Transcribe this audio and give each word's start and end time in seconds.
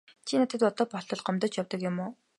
Чи 0.27 0.33
надад 0.39 0.63
одоо 0.69 0.87
болтол 0.93 1.21
гомдож 1.25 1.53
явдаг 1.61 1.79
юм 1.89 1.97
уу? 2.05 2.11